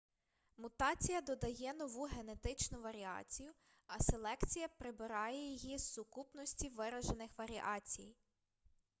[0.57, 3.53] мутація додає нову генетичну варіацію
[3.87, 8.15] а селекція прибирає її з сукупності виражених варіацій